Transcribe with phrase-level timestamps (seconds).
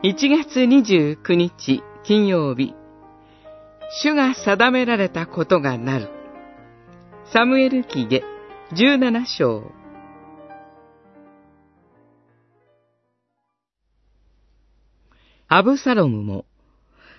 [0.00, 2.72] 1月29日金曜日、
[4.00, 6.08] 主が定められたことがなる。
[7.32, 8.22] サムエル記下
[8.70, 9.72] 17章。
[15.48, 16.44] アブサロムも、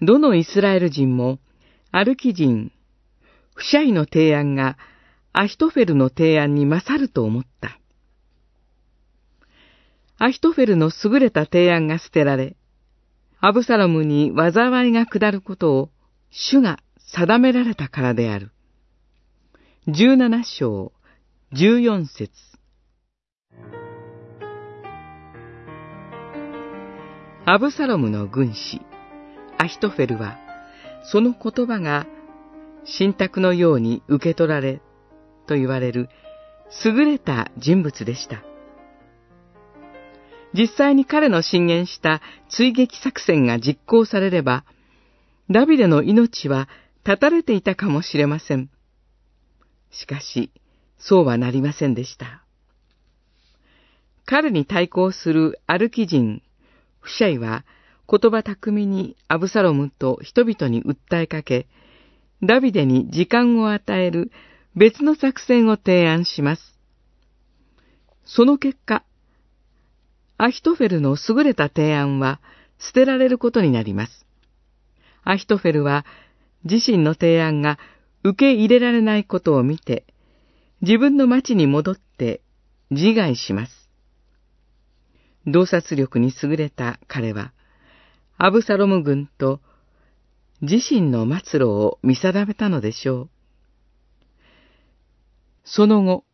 [0.00, 1.40] どのイスラエル人も、
[1.90, 2.72] アルキ人、
[3.54, 4.78] フシャイの提案が
[5.34, 7.78] アヒトフェルの提案に勝ると思った。
[10.16, 12.56] アヒトフェルの優れた提案が捨てられ、
[13.44, 15.90] アブサロムに災いが下ることを
[16.30, 16.78] 主が
[17.12, 18.52] 定められたからである。
[19.88, 20.92] 十七章、
[21.52, 22.30] 十四節
[27.44, 28.80] アブサロムの軍師、
[29.58, 30.38] アヒトフェルは、
[31.02, 32.06] その言葉が
[32.84, 34.80] 信託のように受け取られ、
[35.48, 36.08] と言われる
[36.84, 38.51] 優れた人物でした。
[40.54, 44.64] 実際に彼の進言した追撃作戦が実行されれば、
[45.50, 46.68] ダビデの命は
[47.04, 48.70] 絶たれていたかもしれません。
[49.90, 50.50] しかし、
[50.98, 52.44] そうはなりませんでした。
[54.24, 56.42] 彼に対抗するアルキ人、
[57.00, 57.64] フシャイは
[58.08, 61.66] 言葉巧みにアブサロムと人々に訴えかけ、
[62.42, 64.30] ダビデに時間を与える
[64.74, 66.78] 別の作戦を提案します。
[68.24, 69.04] その結果、
[70.44, 72.40] アヒトフェルの優れた提案は
[72.76, 74.26] 捨てられることになります。
[75.22, 76.04] アヒトフェルは
[76.64, 77.78] 自身の提案が
[78.24, 80.04] 受け入れられないことを見て、
[80.80, 82.40] 自分の町に戻って
[82.90, 83.88] 自害します。
[85.46, 87.52] 洞察力に優れた彼は、
[88.36, 89.60] アブサロム軍と
[90.60, 93.30] 自身の末路を見定めたのでしょう。
[95.62, 96.24] その後、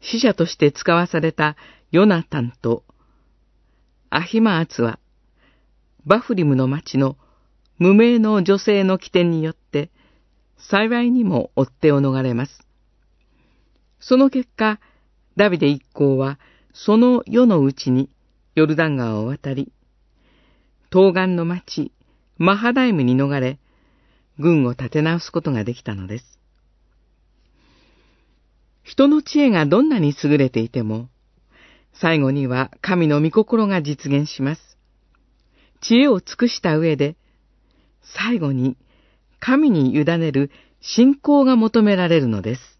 [0.00, 1.54] 死者として使わされた
[1.92, 2.82] ヨナタンと
[4.10, 4.98] アヒマーツは、
[6.04, 7.16] バフリムの町の
[7.78, 9.90] 無名の女性の起点によって、
[10.58, 12.66] 幸いにも追っ手を逃れます。
[14.00, 14.80] その結果、
[15.36, 16.40] ダビデ一行は、
[16.74, 18.10] その世のうちに
[18.56, 19.72] ヨルダン川を渡り、
[20.92, 21.92] 東岸の町、
[22.36, 23.60] マハダイムに逃れ、
[24.38, 26.40] 軍を立て直すことができたのです。
[28.82, 31.08] 人の知恵がどんなに優れていても、
[32.00, 34.78] 最後には神の御心が実現します。
[35.82, 37.16] 知恵を尽くした上で、
[38.02, 38.78] 最後に
[39.38, 40.50] 神に委ねる
[40.80, 42.79] 信仰が求められるのです。